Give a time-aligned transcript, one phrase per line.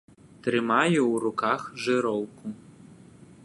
[0.45, 2.45] Трымаю ў руках жыроўку.